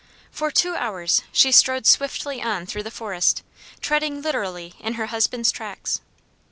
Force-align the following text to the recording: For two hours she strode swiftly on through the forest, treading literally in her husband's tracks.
For 0.31 0.49
two 0.49 0.73
hours 0.75 1.21
she 1.31 1.51
strode 1.51 1.85
swiftly 1.85 2.41
on 2.41 2.65
through 2.65 2.81
the 2.81 2.89
forest, 2.89 3.43
treading 3.81 4.19
literally 4.23 4.73
in 4.79 4.95
her 4.95 5.05
husband's 5.13 5.51
tracks. 5.51 6.01